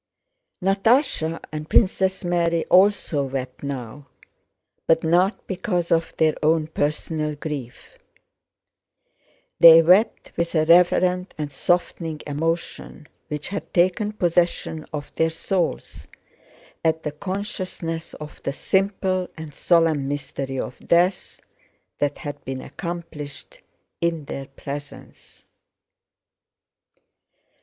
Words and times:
Natásha 0.63 1.39
and 1.51 1.69
Princess 1.69 2.23
Mary 2.25 2.65
also 2.71 3.23
wept 3.23 3.61
now, 3.61 4.07
but 4.87 5.03
not 5.03 5.45
because 5.45 5.91
of 5.91 6.11
their 6.17 6.33
own 6.41 6.65
personal 6.65 7.35
grief; 7.35 7.99
they 9.59 9.83
wept 9.83 10.31
with 10.35 10.55
a 10.55 10.65
reverent 10.65 11.35
and 11.37 11.51
softening 11.51 12.19
emotion 12.25 13.07
which 13.27 13.49
had 13.49 13.71
taken 13.75 14.11
possession 14.11 14.87
of 14.91 15.13
their 15.17 15.29
souls 15.29 16.07
at 16.83 17.03
the 17.03 17.11
consciousness 17.11 18.15
of 18.15 18.41
the 18.41 18.51
simple 18.53 19.29
and 19.37 19.53
solemn 19.53 20.07
mystery 20.07 20.59
of 20.59 20.79
death 20.79 21.41
that 21.99 22.17
had 22.17 22.43
been 22.43 22.61
accomplished 22.61 23.61
in 24.01 24.25
their 24.25 24.47
presence. 24.47 25.45